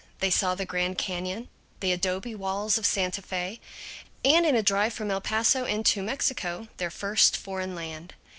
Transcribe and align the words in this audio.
They 0.19 0.31
saw 0.31 0.55
the 0.55 0.65
Grand 0.65 0.97
Canyon, 0.97 1.47
the 1.79 1.91
adobe 1.91 2.33
walls 2.33 2.79
of 2.79 2.87
Sante 2.87 3.21
Fe 3.21 3.61
and, 4.25 4.47
in 4.47 4.55
a 4.55 4.63
drive 4.63 4.93
from 4.93 5.11
El 5.11 5.21
Paso 5.21 5.65
into 5.65 6.01
Mexico, 6.01 6.67
their 6.77 6.89
first 6.89 7.37
foreign 7.37 7.75
land. 7.75 8.15